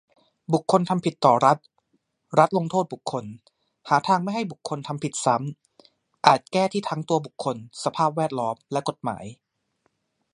[0.53, 1.57] บุคคลทำผิดต่อรัฐ
[2.39, 3.25] รัฐลงโทษบุคคล
[3.89, 9.25] หาทางไม่ให้บุคคลทำผิดซ้ำ อาจแก้ที่ทั้งตัวบุคคล สภาพแวดล้อม และกฎหมาย